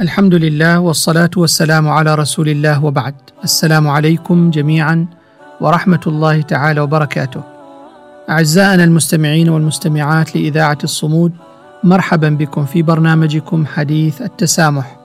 الحمد 0.00 0.34
لله 0.34 0.80
والصلاة 0.80 1.30
والسلام 1.36 1.88
على 1.88 2.14
رسول 2.14 2.48
الله 2.48 2.84
وبعد. 2.84 3.14
السلام 3.44 3.88
عليكم 3.88 4.50
جميعا 4.50 5.06
ورحمة 5.60 6.00
الله 6.06 6.40
تعالى 6.40 6.80
وبركاته. 6.80 7.42
أعزائنا 8.30 8.84
المستمعين 8.84 9.48
والمستمعات 9.48 10.36
لإذاعة 10.36 10.78
الصمود 10.84 11.32
مرحبا 11.84 12.28
بكم 12.28 12.64
في 12.64 12.82
برنامجكم 12.82 13.66
حديث 13.66 14.22
التسامح. 14.22 14.96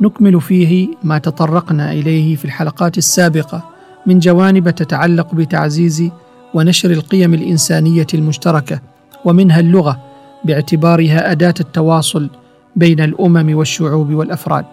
نكمل 0.00 0.40
فيه 0.40 0.88
ما 1.02 1.18
تطرقنا 1.18 1.92
إليه 1.92 2.36
في 2.36 2.44
الحلقات 2.44 2.98
السابقة 2.98 3.62
من 4.06 4.18
جوانب 4.18 4.70
تتعلق 4.70 5.34
بتعزيز 5.34 6.10
ونشر 6.54 6.90
القيم 6.90 7.34
الإنسانية 7.34 8.06
المشتركة 8.14 8.80
ومنها 9.24 9.60
اللغة 9.60 9.98
باعتبارها 10.44 11.32
أداة 11.32 11.54
التواصل 11.60 12.30
بين 12.76 13.00
الأمم 13.00 13.54
والشعوب 13.56 14.12
والأفراد 14.14 14.64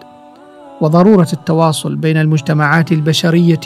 وضرورة 0.80 1.28
التواصل 1.32 1.96
بين 1.96 2.16
المجتمعات 2.16 2.92
البشرية 2.92 3.60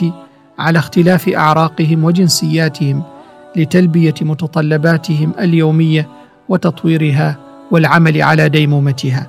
على 0.59 0.79
اختلاف 0.79 1.29
أعراقهم 1.29 2.03
وجنسياتهم 2.03 3.03
لتلبية 3.55 4.13
متطلباتهم 4.21 5.31
اليومية 5.39 6.07
وتطويرها 6.49 7.37
والعمل 7.71 8.21
على 8.21 8.49
ديمومتها. 8.49 9.27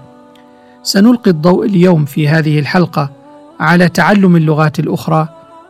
سنلقي 0.83 1.31
الضوء 1.31 1.67
اليوم 1.67 2.05
في 2.05 2.29
هذه 2.29 2.59
الحلقة 2.59 3.11
على 3.61 3.89
تعلم 3.89 4.37
اللغات 4.37 4.79
الأخرى 4.79 5.29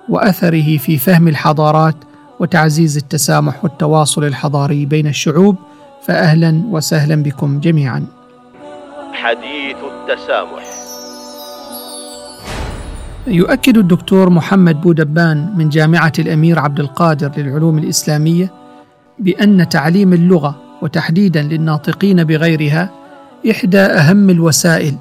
وأثره 0.08 0.76
في 0.76 0.98
فهم 0.98 1.28
الحضارات 1.28 1.96
وتعزيز 2.40 2.96
التسامح 2.96 3.64
والتواصل 3.64 4.24
الحضاري 4.24 4.86
بين 4.86 5.06
الشعوب. 5.06 5.56
فاهلا 6.02 6.62
وسهلا 6.70 7.22
بكم 7.22 7.60
جميعا. 7.60 8.17
حديث 9.22 9.76
التسامح. 9.76 10.64
يؤكد 13.26 13.76
الدكتور 13.76 14.30
محمد 14.30 14.80
بودبان 14.80 15.52
من 15.56 15.68
جامعة 15.68 16.12
الأمير 16.18 16.58
عبد 16.58 16.80
القادر 16.80 17.32
للعلوم 17.36 17.78
الإسلامية 17.78 18.52
بأن 19.18 19.68
تعليم 19.68 20.12
اللغة 20.12 20.56
وتحديدا 20.82 21.42
للناطقين 21.42 22.24
بغيرها 22.24 22.90
إحدى 23.50 23.80
أهم 23.80 24.30
الوسائل 24.30 24.96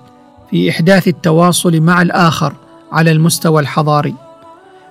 في 0.52 0.70
إحداث 0.70 1.08
التواصل 1.08 1.82
مع 1.82 2.02
الآخر 2.02 2.54
على 2.92 3.12
المستوى 3.12 3.62
الحضاري 3.62 4.16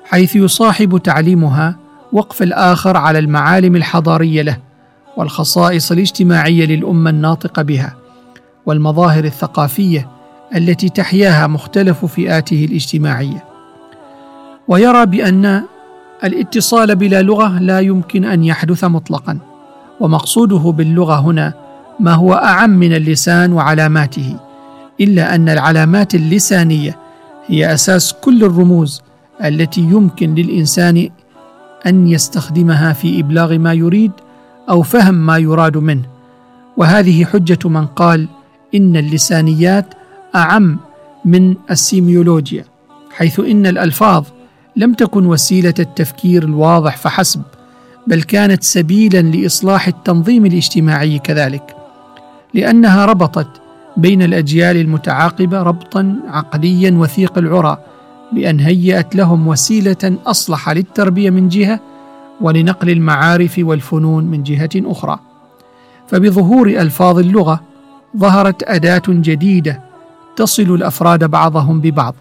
حيث 0.05 0.37
يصاحب 0.37 0.99
تعليمها 0.99 1.77
وقف 2.13 2.43
الآخر 2.43 2.97
على 2.97 3.19
المعالم 3.19 3.77
الحضارية 3.77 4.43
له 4.43 4.59
والخصائص 5.17 5.93
الاجتماعية 5.93 6.67
للأمة 6.67 7.11
الناطقة 7.11 7.63
بها. 7.63 8.06
والمظاهر 8.67 9.25
الثقافية 9.25 10.09
التي 10.57 10.89
تحياها 10.89 11.47
مختلف 11.47 12.05
فئاته 12.05 12.65
الاجتماعية. 12.65 13.45
ويرى 14.69 15.07
بأن 15.07 15.63
الاتصال 16.25 16.97
بلا 16.97 17.23
لغة 17.23 17.59
لا 17.59 17.81
يمكن 17.81 18.25
أن 18.25 18.45
يحدث 18.45 18.85
مطلقا 18.85 19.39
ومقصوده 20.01 20.73
باللغة 20.73 21.21
هنا 21.21 21.55
ما 22.01 22.13
هو 22.13 22.35
أعم 22.35 22.71
من 22.71 22.93
اللسان 22.93 23.53
وعلاماته 23.53 24.37
إلا 25.01 25.35
أن 25.35 25.49
العلامات 25.49 26.15
اللسانية 26.15 26.97
هي 27.47 27.75
أساس 27.75 28.13
كل 28.13 28.45
الرموز 28.45 29.03
التي 29.45 29.81
يمكن 29.81 30.35
للإنسان 30.35 31.09
أن 31.87 32.09
يستخدمها 32.09 32.93
في 32.93 33.21
إبلاغ 33.21 33.59
ما 33.59 33.73
يريد 33.73 34.13
أو 34.71 34.83
فهم 34.83 35.15
ما 35.15 35.39
يراد 35.39 35.77
منه. 35.77 36.07
وهذه 36.77 37.25
حجة 37.25 37.69
من 37.69 37.87
قال 37.87 38.29
إن 38.77 38.97
اللسانيات 38.97 39.95
أعم 40.35 40.79
من 41.25 41.55
السيميولوجيا 41.71 42.65
حيث 43.11 43.41
إن 43.41 43.67
الألفاظ 43.67 44.25
لم 44.77 44.95
تكن 44.95 45.27
وسيلة 45.27 45.75
التفكير 45.79 46.43
الواضح 46.43 46.97
فحسب 46.97 47.43
بل 48.07 48.23
كانت 48.23 48.63
سبيلا 48.63 49.23
لإصلاح 49.23 49.89
التنظيم 49.89 50.47
الاجتماعي 50.47 51.19
كذلك 51.19 51.77
لأنها 52.55 53.05
ربطت 53.05 53.49
بين 53.97 54.23
الأجيال 54.23 54.77
المتعاقبة 54.77 55.63
ربطا 55.63 56.17
عقليا 56.29 56.91
وثيق 56.91 57.39
العرى 57.39 57.79
بأن 58.33 58.61
هيات 58.61 59.17
لهم 59.17 59.49
وسيلة 59.49 60.19
أصلح 60.27 60.71
للتربية 60.71 61.31
من 61.31 61.49
جهة 61.49 61.81
ولنقل 62.41 62.91
المعارف 62.91 63.55
والفنون 63.59 64.25
من 64.25 64.43
جهة 64.43 64.71
أخرى. 64.77 65.19
فبظهور 66.09 66.69
ألفاظ 66.69 67.19
اللغة 67.19 67.61
ظهرت 68.19 68.63
أداة 68.63 69.03
جديدة 69.09 69.81
تصل 70.37 70.63
الأفراد 70.63 71.25
بعضهم 71.25 71.81
ببعض 71.81 72.15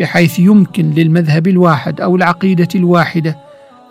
بحيث 0.00 0.38
يمكن 0.38 0.90
للمذهب 0.90 1.46
الواحد 1.46 2.00
أو 2.00 2.16
العقيدة 2.16 2.68
الواحدة 2.74 3.38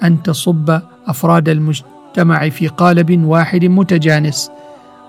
أن 0.04 0.24
تصب 0.24 0.80
أفراد 1.08 1.50
المجتمع 1.50 2.50
في 2.50 2.68
قالب 2.68 3.24
واحد 3.26 3.66
متجانس 3.66 4.52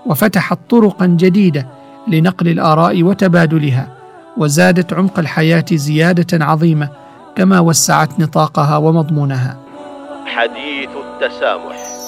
وفتحت 0.05 0.59
طرقا 0.69 1.05
جديدة 1.05 1.67
لنقل 2.07 2.47
الآراء 2.47 3.03
وتبادلها 3.03 3.87
وزادت 4.37 4.93
عمق 4.93 5.19
الحياة 5.19 5.65
زيادة 5.73 6.45
عظيمة 6.45 6.89
كما 7.35 7.59
وسعت 7.59 8.19
نطاقها 8.19 8.77
ومضمونها. 8.77 9.57
حديث 10.25 10.89
التسامح. 10.89 11.98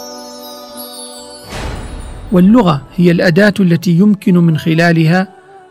واللغة 2.31 2.81
هي 2.95 3.11
الأداة 3.11 3.53
التي 3.59 3.91
يمكن 3.91 4.37
من 4.37 4.57
خلالها 4.57 5.27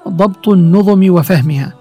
ضبط 0.09 0.49
النظم 0.49 1.11
وفهمها 1.11 1.73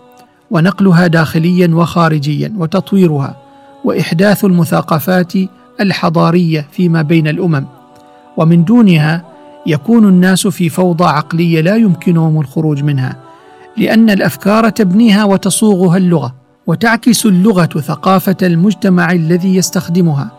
ونقلها 0.51 1.07
داخليا 1.07 1.75
وخارجيا 1.75 2.53
وتطويرها 2.57 3.37
وإحداث 3.83 4.45
المثاقفات 4.45 5.33
الحضارية 5.81 6.67
فيما 6.71 7.01
بين 7.01 7.27
الأمم. 7.27 7.65
ومن 8.37 8.63
دونها 8.63 9.25
يكون 9.65 10.07
الناس 10.07 10.47
في 10.47 10.69
فوضى 10.69 11.05
عقلية 11.05 11.61
لا 11.61 11.75
يمكنهم 11.75 12.39
الخروج 12.41 12.83
منها 12.83 13.15
لأن 13.77 14.09
الأفكار 14.09 14.69
تبنيها 14.69 15.23
وتصوغها 15.23 15.97
اللغة 15.97 16.35
وتعكس 16.67 17.25
اللغة 17.25 17.65
ثقافة 17.65 18.37
المجتمع 18.43 19.11
الذي 19.11 19.55
يستخدمها 19.55 20.31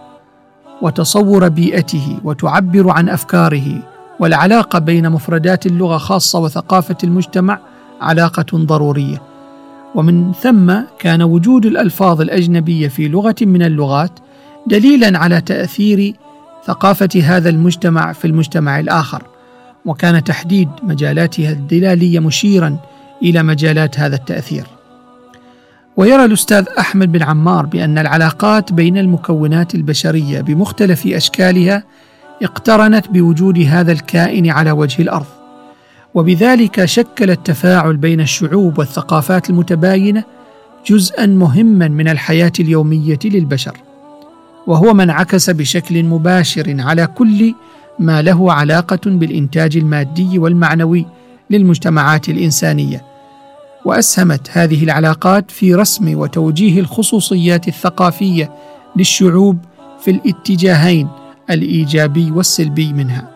وتصور 0.82 1.48
بيئته 1.48 2.18
وتعبر 2.24 2.90
عن 2.90 3.08
أفكاره 3.08 3.82
والعلاقة 4.20 4.78
بين 4.78 5.10
مفردات 5.10 5.66
اللغة 5.66 5.98
خاصة 5.98 6.38
وثقافة 6.38 6.96
المجتمع 7.04 7.58
علاقة 8.00 8.46
ضرورية. 8.54 9.22
ومن 9.94 10.32
ثم 10.32 10.74
كان 10.98 11.22
وجود 11.22 11.66
الألفاظ 11.66 12.20
الأجنبية 12.20 12.88
في 12.88 13.08
لغة 13.08 13.34
من 13.40 13.62
اللغات 13.62 14.10
دليلا 14.66 15.18
على 15.18 15.40
تأثير 15.40 16.14
ثقافة 16.64 17.08
هذا 17.22 17.48
المجتمع 17.48 18.12
في 18.12 18.24
المجتمع 18.24 18.80
الآخر 18.80 19.22
وكان 19.84 20.24
تحديد 20.24 20.68
مجالاتها 20.82 21.50
الدلالية 21.50 22.20
مشيرا 22.20 22.76
إلى 23.22 23.42
مجالات 23.42 23.98
هذا 24.00 24.16
التأثير. 24.16 24.66
ويرى 25.96 26.24
الأستاذ 26.24 26.64
أحمد 26.78 27.12
بن 27.12 27.22
عمار 27.22 27.66
بأن 27.66 27.98
العلاقات 27.98 28.72
بين 28.72 28.98
المكونات 28.98 29.74
البشرية 29.74 30.40
بمختلف 30.40 31.06
أشكالها 31.06 31.84
اقترنت 32.42 33.08
بوجود 33.08 33.58
هذا 33.58 33.92
الكائن 33.92 34.50
على 34.50 34.70
وجه 34.70 35.02
الأرض. 35.02 35.26
وبذلك 36.14 36.84
شكل 36.84 37.30
التفاعل 37.30 37.96
بين 37.96 38.20
الشعوب 38.20 38.78
والثقافات 38.78 39.50
المتباينة 39.50 40.24
جزءا 40.86 41.26
مهما 41.26 41.88
من 41.88 42.08
الحياة 42.08 42.52
اليومية 42.60 43.18
للبشر. 43.24 43.76
وهو 44.66 44.94
ما 44.94 45.02
انعكس 45.02 45.50
بشكل 45.50 46.04
مباشر 46.04 46.76
على 46.78 47.06
كل 47.06 47.54
ما 47.98 48.22
له 48.22 48.52
علاقة 48.52 49.00
بالإنتاج 49.06 49.76
المادي 49.76 50.38
والمعنوي 50.38 51.06
للمجتمعات 51.50 52.28
الإنسانية. 52.28 53.04
وأسهمت 53.84 54.50
هذه 54.52 54.84
العلاقات 54.84 55.50
في 55.50 55.74
رسم 55.74 56.18
وتوجيه 56.18 56.80
الخصوصيات 56.80 57.68
الثقافية 57.68 58.50
للشعوب 58.96 59.58
في 60.04 60.10
الاتجاهين 60.10 61.08
الإيجابي 61.50 62.30
والسلبي 62.30 62.92
منها. 62.92 63.28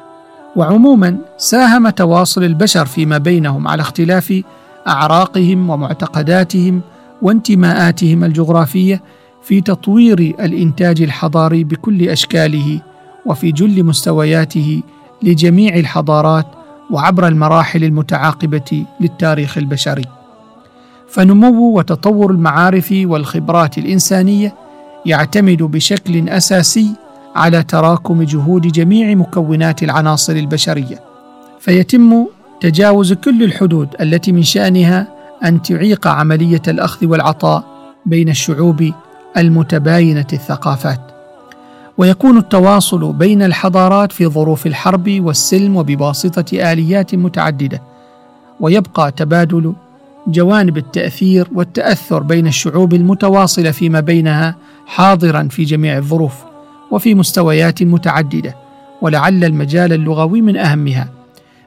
وعموما 0.56 1.18
ساهم 1.36 1.88
تواصل 1.88 2.44
البشر 2.44 2.86
فيما 2.86 3.18
بينهم 3.18 3.68
على 3.68 3.80
اختلاف 3.80 4.42
أعراقهم 4.88 5.70
ومعتقداتهم 5.70 6.80
وانتماءاتهم 7.22 8.24
الجغرافية 8.24 9.02
في 9.42 9.60
تطوير 9.60 10.18
الإنتاج 10.18 11.02
الحضاري 11.02 11.64
بكل 11.64 12.08
أشكاله 12.08 12.80
وفي 13.26 13.52
جل 13.52 13.84
مستوياته 13.84 14.82
لجميع 15.22 15.74
الحضارات 15.76 16.46
وعبر 16.90 17.28
المراحل 17.28 17.84
المتعاقبة 17.84 18.84
للتاريخ 19.00 19.58
البشري. 19.58 20.04
فنمو 21.08 21.78
وتطور 21.78 22.30
المعارف 22.30 22.94
والخبرات 23.04 23.78
الإنسانية 23.78 24.54
يعتمد 25.06 25.62
بشكل 25.62 26.28
أساسي 26.28 27.03
على 27.34 27.62
تراكم 27.62 28.22
جهود 28.22 28.62
جميع 28.62 29.14
مكونات 29.14 29.82
العناصر 29.82 30.32
البشرية. 30.32 31.00
فيتم 31.60 32.26
تجاوز 32.60 33.12
كل 33.12 33.42
الحدود 33.42 33.88
التي 34.00 34.32
من 34.32 34.42
شأنها 34.42 35.08
أن 35.44 35.62
تعيق 35.62 36.06
عملية 36.06 36.62
الأخذ 36.68 37.06
والعطاء 37.06 37.64
بين 38.06 38.28
الشعوب 38.28 38.92
المتباينة 39.36 40.26
الثقافات. 40.32 41.00
ويكون 41.98 42.38
التواصل 42.38 43.12
بين 43.12 43.42
الحضارات 43.42 44.12
في 44.12 44.26
ظروف 44.26 44.66
الحرب 44.66 45.10
والسلم 45.20 45.76
وبواسطة 45.76 46.72
آليات 46.72 47.14
متعددة. 47.14 47.82
ويبقى 48.60 49.12
تبادل 49.12 49.72
جوانب 50.26 50.76
التأثير 50.76 51.48
والتأثر 51.54 52.22
بين 52.22 52.46
الشعوب 52.46 52.94
المتواصلة 52.94 53.70
فيما 53.70 54.00
بينها 54.00 54.56
حاضرا 54.86 55.48
في 55.50 55.64
جميع 55.64 55.96
الظروف. 55.96 56.53
وفي 56.94 57.14
مستويات 57.14 57.82
متعددة 57.82 58.56
ولعل 59.02 59.44
المجال 59.44 59.92
اللغوي 59.92 60.40
من 60.42 60.56
أهمها 60.56 61.08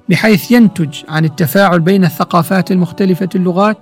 بحيث 0.09 0.51
ينتج 0.51 0.95
عن 1.09 1.25
التفاعل 1.25 1.79
بين 1.79 2.05
الثقافات 2.05 2.71
المختلفة 2.71 3.29
اللغات 3.35 3.77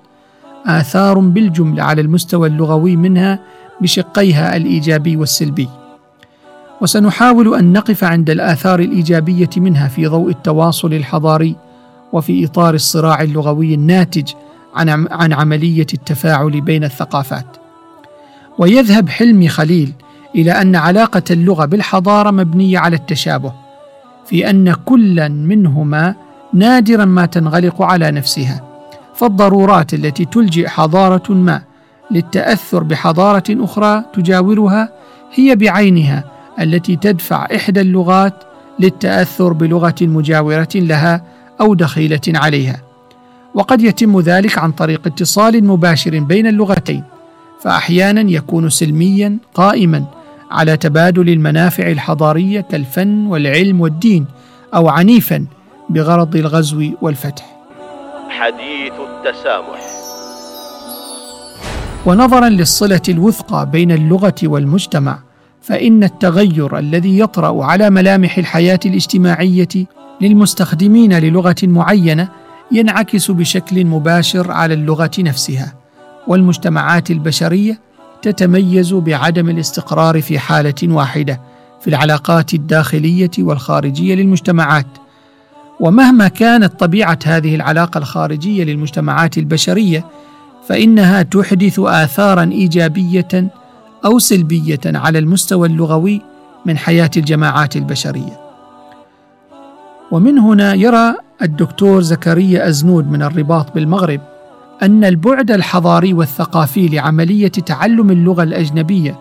آثار 0.66 1.20
بالجملة 1.20 1.84
على 1.84 2.02
المستوى 2.02 2.48
اللغوي 2.48 2.96
منها 2.96 3.40
بشقيها 3.82 4.56
الإيجابي 4.56 5.18
والسلبي. 5.18 5.70
وسنحاول 6.82 7.56
أن 7.56 7.74
نقف 7.74 8.04
عند 8.04 8.30
الآثار 8.30 8.80
الإيجابية 8.80 9.50
منها 9.58 9.88
في 9.88 10.08
ضوء 10.08 10.30
التواصل 10.30 10.94
الحضاري 10.94 11.56
وفي 12.14 12.46
إطار 12.46 12.74
الصراع 12.74 13.22
اللغوي 13.22 13.74
الناتج 13.74 14.34
عن 14.76 15.08
عن 15.12 15.34
عملية 15.34 15.88
التفاعل 15.94 16.62
بين 16.62 16.84
الثقافات. 16.84 17.58
ويذهب 18.58 19.10
حلمي 19.10 19.50
خليل 19.50 19.94
إلى 20.36 20.52
أن 20.52 20.76
علاقة 20.76 21.24
اللغة 21.32 21.66
بالحضارة 21.66 22.32
مبنية 22.32 22.80
على 22.80 22.96
التشابه 22.96 23.54
في 24.26 24.50
أن 24.50 24.74
كلا 24.74 25.28
منهما 25.28 26.16
نادرا 26.54 27.06
ما 27.06 27.26
تنغلق 27.26 27.82
على 27.82 28.12
نفسها. 28.12 28.62
فالضرورات 29.16 29.94
التي 29.94 30.26
تلجئ 30.26 30.68
حضارة 30.68 31.32
ما 31.32 31.62
للتأثر 32.12 32.84
بحضارة 32.84 33.44
أخرى 33.50 34.04
تجاورها 34.14 34.90
هي 35.34 35.56
بعينها 35.56 36.24
التي 36.60 36.96
تدفع 36.96 37.48
إحدى 37.56 37.82
اللغات 37.82 38.44
للتأثر 38.80 39.54
بلغة 39.54 39.96
مجاورة 40.02 40.70
لها 40.76 41.24
أو 41.62 41.74
دخيلة 41.74 42.22
عليها. 42.28 42.82
وقد 43.54 43.82
يتم 43.82 44.20
ذلك 44.20 44.58
عن 44.58 44.72
طريق 44.72 45.08
اتصال 45.08 45.66
مباشر 45.66 46.20
بين 46.20 46.48
اللغتين 46.48 47.04
فاحيانا 47.62 48.22
يكون 48.22 48.70
سلميا 48.70 49.38
قائما 49.54 50.06
على 50.56 50.78
تبادل 50.78 51.30
المنافع 51.30 51.88
الحضارية 51.88 52.62
كالفن 52.62 53.28
والعلم 53.28 53.82
والدين 53.82 54.26
أو 54.76 54.90
عنيفا 54.90 55.46
بغرض 55.90 56.36
الغزو 56.36 56.92
والفتح. 57.02 57.46
حديث 58.30 58.94
التسامح. 58.94 59.80
ونظرا 62.06 62.50
للصلة 62.50 63.02
الوثقى 63.10 63.70
بين 63.72 63.92
اللغة 63.92 64.36
والمجتمع 64.44 65.20
فإن 65.62 66.04
التغير 66.04 66.80
الذي 66.80 67.20
يطرأ 67.20 67.66
على 67.66 67.90
ملامح 67.90 68.38
الحياة 68.38 68.80
الاجتماعية 68.86 69.68
للمستخدمين 70.22 71.14
للغة 71.14 71.56
معينة 71.64 72.30
ينعكس 72.72 73.32
بشكل 73.32 73.86
مباشر 73.86 74.52
على 74.52 74.74
اللغة 74.74 75.12
نفسها 75.20 75.74
والمجتمعات 76.28 77.12
البشرية 77.12 77.80
تتميز 78.26 78.94
بعدم 78.94 79.50
الاستقرار 79.50 80.22
في 80.22 80.40
حالة 80.40 80.74
واحدة 80.84 81.42
في 81.82 81.88
العلاقات 81.88 82.54
الداخلية 82.54 83.32
والخارجية 83.40 84.16
للمجتمعات. 84.16 84.88
ومهما 85.80 86.28
كانت 86.28 86.80
طبيعة 86.80 87.20
هذه 87.26 87.56
العلاقة 87.56 87.98
الخارجية 87.98 88.64
للمجتمعات 88.64 89.38
البشرية 89.38 90.06
فإنها 90.68 91.22
تحدث 91.22 91.80
اثارا 91.80 92.44
إيجابية 92.44 93.52
أو 94.06 94.20
سلبية 94.20 94.80
على 94.86 95.20
المستوى 95.20 95.68
اللغوي 95.68 96.22
من 96.66 96.78
حياة 96.78 97.12
الجماعات 97.18 97.76
البشرية. 97.76 98.40
ومن 100.12 100.40
هنا 100.40 100.74
يرى 100.74 101.16
الدكتور 101.42 102.02
زكريا 102.02 102.68
أزنود 102.68 103.12
من 103.12 103.22
الرباط 103.22 103.76
بالمغرب 103.76 104.22
أن 104.84 105.04
البعد 105.04 105.52
الحضاري 105.52 106.14
والثقافي 106.14 106.88
لعملية 106.88 107.48
تعلم 107.48 108.12
اللغة 108.12 108.44
الأجنبية 108.44 109.20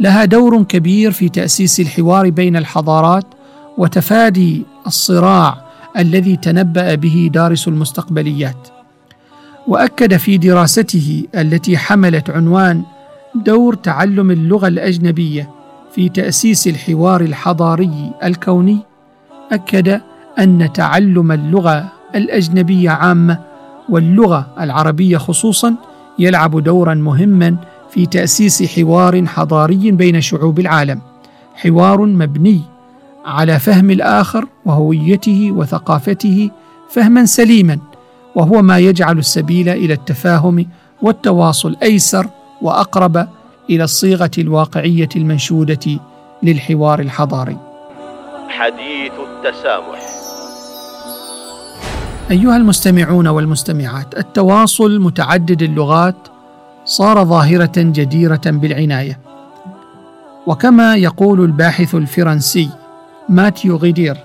لها 0.00 0.24
دور 0.24 0.62
كبير 0.62 1.10
في 1.10 1.28
تأسيس 1.28 1.80
الحوار 1.80 2.30
بين 2.30 2.56
الحضارات 2.56 3.24
وتفادي 3.78 4.62
الصراع 4.86 5.66
الذي 5.98 6.36
تنبأ 6.36 6.94
به 6.94 7.30
دارس 7.32 7.68
المستقبليات. 7.68 8.68
وأكد 9.66 10.16
في 10.16 10.38
دراسته 10.38 11.24
التي 11.34 11.78
حملت 11.78 12.30
عنوان 12.30 12.82
دور 13.34 13.74
تعلم 13.74 14.30
اللغة 14.30 14.68
الأجنبية 14.68 15.50
في 15.94 16.08
تأسيس 16.08 16.66
الحوار 16.68 17.20
الحضاري 17.20 18.10
الكوني 18.24 18.78
أكد 19.52 20.00
أن 20.38 20.72
تعلم 20.74 21.32
اللغة 21.32 21.92
الأجنبية 22.14 22.90
عامة 22.90 23.38
واللغة 23.88 24.46
العربية 24.60 25.16
خصوصا 25.18 25.74
يلعب 26.18 26.62
دورا 26.62 26.94
مهما 26.94 27.56
في 27.90 28.06
تأسيس 28.06 28.62
حوار 28.62 29.26
حضاري 29.26 29.90
بين 29.90 30.20
شعوب 30.20 30.58
العالم. 30.58 31.00
حوار 31.54 32.06
مبني 32.06 32.60
على 33.26 33.58
فهم 33.58 33.90
الآخر 33.90 34.46
وهويته 34.64 35.52
وثقافته 35.52 36.50
فهما 36.90 37.24
سليما 37.24 37.78
وهو 38.34 38.62
ما 38.62 38.78
يجعل 38.78 39.18
السبيل 39.18 39.68
إلى 39.68 39.92
التفاهم 39.94 40.66
والتواصل 41.02 41.76
أيسر 41.82 42.26
وأقرب 42.62 43.28
إلى 43.70 43.84
الصيغة 43.84 44.30
الواقعية 44.38 45.08
المنشودة 45.16 46.00
للحوار 46.42 47.00
الحضاري. 47.00 47.56
حديث 48.48 49.12
التسامح. 49.12 50.25
أيها 52.30 52.56
المستمعون 52.56 53.28
والمستمعات 53.28 54.18
التواصل 54.18 55.00
متعدد 55.00 55.62
اللغات 55.62 56.16
صار 56.84 57.24
ظاهرة 57.24 57.72
جديرة 57.76 58.40
بالعناية. 58.46 59.18
وكما 60.46 60.96
يقول 60.96 61.40
الباحث 61.40 61.94
الفرنسي 61.94 62.68
ماتيو 63.28 63.76
غيدير 63.76 64.16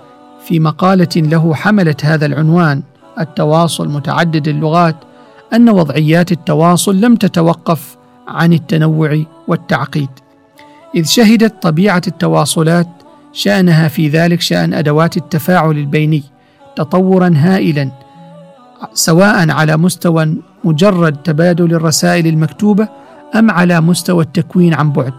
في 0.45 0.59
مقالة 0.59 1.09
له 1.15 1.55
حملت 1.55 2.05
هذا 2.05 2.25
العنوان 2.25 2.83
التواصل 3.19 3.89
متعدد 3.89 4.47
اللغات 4.47 4.95
أن 5.53 5.69
وضعيات 5.69 6.31
التواصل 6.31 7.01
لم 7.01 7.15
تتوقف 7.15 7.97
عن 8.27 8.53
التنوع 8.53 9.23
والتعقيد. 9.47 10.09
إذ 10.95 11.05
شهدت 11.05 11.61
طبيعة 11.61 12.01
التواصلات 12.07 12.87
شأنها 13.33 13.87
في 13.87 14.07
ذلك 14.07 14.41
شأن 14.41 14.73
أدوات 14.73 15.17
التفاعل 15.17 15.77
البيني 15.77 16.23
تطورا 16.83 17.33
هائلا 17.35 17.91
سواء 18.93 19.51
على 19.51 19.77
مستوى 19.77 20.35
مجرد 20.63 21.15
تبادل 21.15 21.73
الرسائل 21.73 22.27
المكتوبة 22.27 22.87
أم 23.35 23.51
على 23.51 23.81
مستوى 23.81 24.23
التكوين 24.23 24.73
عن 24.73 24.91
بعد. 24.91 25.13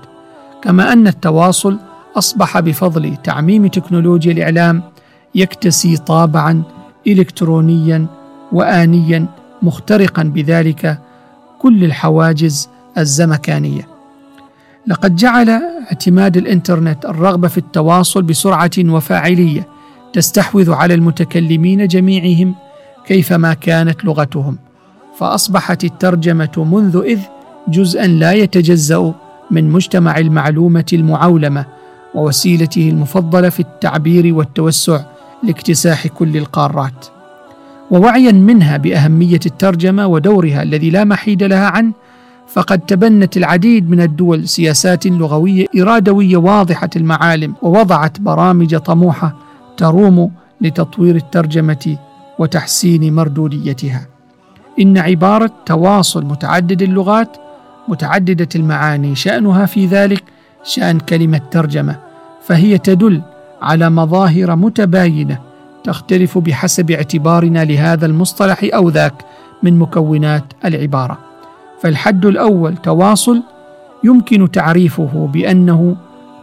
كما 0.63 0.93
أن 0.93 1.07
التواصل 1.07 1.79
أصبح 2.17 2.61
بفضل 2.61 3.17
تعميم 3.17 3.67
تكنولوجيا 3.67 4.33
الإعلام 4.33 4.83
يكتسي 5.35 5.97
طابعا 5.97 6.63
الكترونيا 7.07 8.07
وانيا 8.53 9.27
مخترقا 9.63 10.23
بذلك 10.23 10.99
كل 11.59 11.85
الحواجز 11.85 12.69
الزمكانية. 12.99 13.89
لقد 14.87 15.17
جعل 15.17 15.51
اعتماد 15.91 16.37
الإنترنت 16.37 17.05
الرغبة 17.05 17.49
في 17.49 17.59
التواصل 17.59 18.23
بسرعة 18.23 18.71
وفاعلية 18.79 19.72
تستحوذ 20.13 20.73
على 20.73 20.95
المتكلمين 20.95 21.87
جميعهم 21.87 22.55
كيفما 23.07 23.55
كانت 23.55 24.05
لغتهم 24.05 24.59
فأصبحت 25.19 25.85
الترجمة 25.85 26.69
منذ 26.73 27.03
إذ 27.05 27.21
جزءا 27.69 28.07
لا 28.07 28.33
يتجزأ 28.33 29.15
من 29.51 29.71
مجتمع 29.71 30.19
المعلومة 30.19 30.85
المعولمة 30.93 31.67
ووسيلته 32.15 32.89
المفضلة 32.89 33.49
في 33.49 33.61
التعبير 33.61 34.35
والتوسع 34.35 35.01
لاكتساح 35.43 36.07
كل 36.07 36.37
القارات. 36.37 37.07
ووعيا 37.91 38.33
منها 38.33 38.77
بأهمية 38.77 39.41
الترجمة 39.47 40.07
ودورها 40.07 40.63
الذي 40.63 40.91
لا 40.91 41.05
محيد 41.05 41.43
لها 41.43 41.67
عنه 41.67 41.93
فقد 42.49 42.79
تبنت 42.79 43.37
العديد 43.37 43.91
من 43.91 44.01
الدول 44.01 44.49
سياسات 44.49 45.07
لغوية 45.07 45.67
إرادوية 45.81 46.37
واضحة 46.37 46.91
المعالم 46.97 47.55
ووضعت 47.63 48.21
برامج 48.21 48.77
طموحة 48.77 49.37
تروم 49.83 50.31
لتطوير 50.61 51.17
الترجمة 51.17 51.97
وتحسين 52.39 53.15
مردوديتها. 53.15 54.07
إن 54.81 54.99
عبارة 54.99 55.51
تواصل 55.67 56.25
متعدد 56.25 56.83
اللغات 56.83 57.37
متعددة 57.89 58.49
المعاني 58.55 59.15
شأنها 59.15 59.67
في 59.67 59.87
ذلك 59.87 60.25
شأن 60.65 61.01
كلمة 61.01 61.41
ترجمة 61.51 61.97
فهي 62.43 62.79
تدل 62.79 63.23
على 63.63 63.91
مظاهر 63.91 64.57
متباينة 64.57 65.39
تختلف 65.85 66.39
بحسب 66.39 66.91
اعتبارنا 66.91 67.65
لهذا 67.65 68.07
المصطلح 68.07 68.61
أو 68.75 68.89
ذاك 68.89 69.25
من 69.63 69.79
مكونات 69.79 70.45
العبارة. 70.65 71.19
فالحد 71.81 72.27
الأول 72.27 72.77
تواصل 72.77 73.43
يمكن 74.05 74.51
تعريفه 74.51 75.29
بأنه 75.33 75.97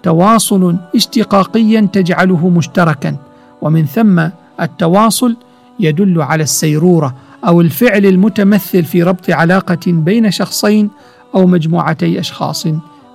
تواصل 0.04 0.76
اشتقاقيا 0.96 1.90
تجعله 1.94 2.50
مشتركا 2.50 3.29
ومن 3.62 3.86
ثم 3.86 4.28
التواصل 4.62 5.36
يدل 5.80 6.22
على 6.22 6.44
السيرورة 6.44 7.16
أو 7.48 7.62
الفعل 7.62 8.06
المتمثل 8.06 8.84
في 8.84 9.04
ربط 9.04 9.30
علاقة 9.30 9.80
بين 9.88 10.32
شخصين 10.32 10.90
أو 11.36 11.48
مجموعتي 11.48 12.20
أشخاص 12.20 12.68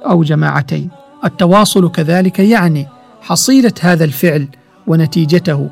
أو 0.06 0.22
جماعتين. 0.22 0.90
التواصل 1.24 1.90
كذلك 1.90 2.38
يعني 2.38 2.86
حصيلة 3.22 3.72
هذا 3.80 4.04
الفعل 4.04 4.48
ونتيجته 4.86 5.70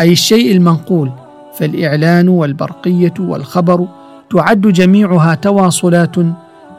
أي 0.00 0.12
الشيء 0.12 0.52
المنقول 0.52 1.12
فالإعلان 1.58 2.28
والبرقية 2.28 3.14
والخبر 3.18 3.88
تعد 4.30 4.60
جميعها 4.60 5.34
تواصلات 5.34 6.16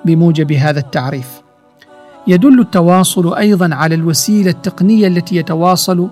بموجب 0.06 0.52
هذا 0.52 0.80
التعريف. 0.80 1.28
يدل 2.28 2.60
التواصل 2.60 3.34
أيضا 3.34 3.76
على 3.76 3.96
الوسيلة 3.96 4.52
التقنية 4.52 5.08
التي 5.08 5.36
يتواصل 5.36 6.10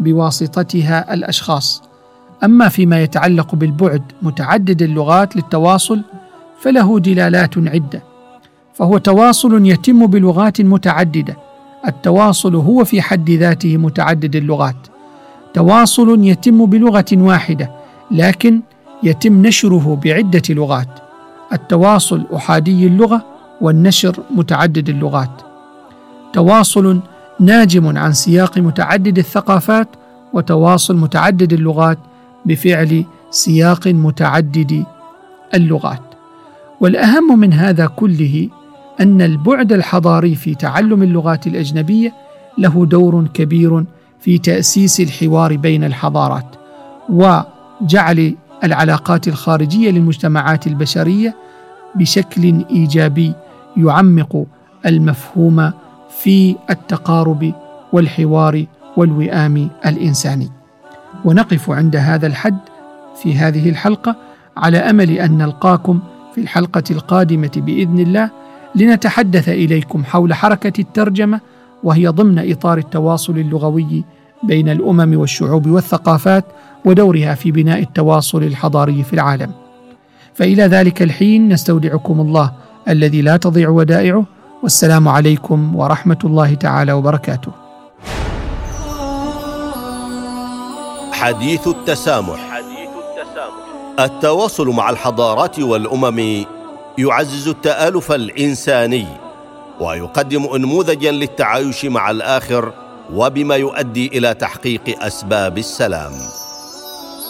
بواسطتها 0.00 1.14
الأشخاص. 1.14 1.82
أما 2.44 2.68
فيما 2.68 3.02
يتعلق 3.02 3.54
بالبعد 3.54 4.02
متعدد 4.22 4.82
اللغات 4.82 5.36
للتواصل 5.36 6.02
فله 6.60 6.98
دلالات 7.00 7.58
عدة. 7.58 8.02
فهو 8.74 8.98
تواصل 8.98 9.66
يتم 9.66 10.06
بلغات 10.06 10.60
متعددة. 10.60 11.36
التواصل 11.86 12.54
هو 12.54 12.84
في 12.84 13.02
حد 13.02 13.30
ذاته 13.30 13.76
متعدد 13.76 14.36
اللغات. 14.36 14.76
تواصل 15.54 16.24
يتم 16.24 16.66
بلغة 16.66 17.04
واحدة 17.12 17.70
لكن 18.10 18.60
يتم 19.02 19.46
نشره 19.46 20.00
بعدة 20.04 20.42
لغات. 20.50 20.88
التواصل 21.52 22.26
أحادي 22.36 22.86
اللغة 22.86 23.24
والنشر 23.60 24.16
متعدد 24.30 24.88
اللغات. 24.88 25.42
تواصل 26.32 27.00
ناجم 27.40 27.98
عن 27.98 28.12
سياق 28.12 28.58
متعدد 28.58 29.18
الثقافات 29.18 29.88
وتواصل 30.32 30.96
متعدد 30.96 31.52
اللغات 31.52 31.98
بفعل 32.46 33.04
سياق 33.30 33.86
متعدد 33.86 34.84
اللغات. 35.54 36.02
والأهم 36.80 37.38
من 37.38 37.52
هذا 37.52 37.86
كله 37.86 38.48
أن 39.00 39.22
البعد 39.22 39.72
الحضاري 39.72 40.34
في 40.34 40.54
تعلم 40.54 41.02
اللغات 41.02 41.46
الأجنبية 41.46 42.12
له 42.58 42.86
دور 42.86 43.26
كبير 43.34 43.84
في 44.20 44.38
تأسيس 44.38 45.00
الحوار 45.00 45.56
بين 45.56 45.84
الحضارات 45.84 46.46
وجعل 47.08 48.34
العلاقات 48.64 49.28
الخارجية 49.28 49.90
للمجتمعات 49.90 50.66
البشرية 50.66 51.36
بشكل 51.94 52.64
إيجابي 52.70 53.32
يعمق 53.76 54.44
المفهوم 54.86 55.72
في 56.22 56.56
التقارب 56.70 57.52
والحوار 57.92 58.64
والوئام 58.96 59.68
الإنساني. 59.86 60.50
ونقف 61.24 61.70
عند 61.70 61.96
هذا 61.96 62.26
الحد 62.26 62.58
في 63.22 63.34
هذه 63.34 63.68
الحلقة 63.68 64.16
على 64.56 64.78
أمل 64.78 65.10
أن 65.10 65.38
نلقاكم 65.38 66.00
في 66.34 66.40
الحلقة 66.40 66.82
القادمة 66.90 67.50
بإذن 67.56 67.98
الله 67.98 68.30
لنتحدث 68.74 69.48
إليكم 69.48 70.04
حول 70.04 70.34
حركة 70.34 70.80
الترجمة 70.80 71.40
وهي 71.84 72.08
ضمن 72.08 72.50
إطار 72.50 72.78
التواصل 72.78 73.38
اللغوي 73.38 74.04
بين 74.42 74.68
الأمم 74.68 75.16
والشعوب 75.18 75.66
والثقافات 75.66 76.44
ودورها 76.84 77.34
في 77.34 77.52
بناء 77.52 77.80
التواصل 77.80 78.42
الحضاري 78.42 79.02
في 79.02 79.12
العالم. 79.12 79.52
فإلى 80.34 80.62
ذلك 80.62 81.02
الحين 81.02 81.48
نستودعكم 81.48 82.20
الله 82.20 82.52
الذي 82.88 83.22
لا 83.22 83.36
تضيع 83.36 83.68
ودائعه 83.68 84.24
والسلام 84.66 85.08
عليكم 85.08 85.76
ورحمة 85.76 86.18
الله 86.24 86.54
تعالى 86.54 86.92
وبركاته. 86.92 87.52
حديث 91.12 91.68
التسامح. 91.68 92.38
حديث 92.50 92.90
التسامح 92.98 94.00
التواصل 94.00 94.68
مع 94.68 94.90
الحضارات 94.90 95.58
والأمم 95.58 96.44
يعزز 96.98 97.48
التآلف 97.48 98.12
الإنساني 98.12 99.06
ويقدم 99.80 100.44
انموذجا 100.54 101.10
للتعايش 101.10 101.84
مع 101.84 102.10
الآخر 102.10 102.72
وبما 103.14 103.56
يؤدي 103.56 104.18
إلى 104.18 104.34
تحقيق 104.34 105.02
أسباب 105.02 105.58
السلام. 105.58 106.12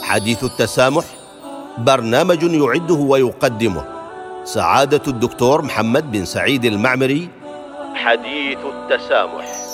حديث 0.02 0.44
التسامح 0.44 1.04
برنامج 1.78 2.42
يعده 2.42 2.94
ويقدمه 2.94 3.95
سعادة 4.46 5.00
الدكتور 5.08 5.62
محمد 5.62 6.12
بن 6.12 6.24
سعيد 6.24 6.64
المعمري. 6.64 7.28
حديث 7.94 8.58
التسامح. 8.58 9.65